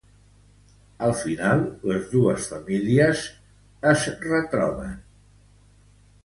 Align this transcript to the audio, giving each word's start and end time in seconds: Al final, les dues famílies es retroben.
Al 1.07 1.11
final, 1.17 1.59
les 1.91 2.07
dues 2.13 2.47
famílies 2.53 3.21
es 3.93 4.07
retroben. 4.25 4.99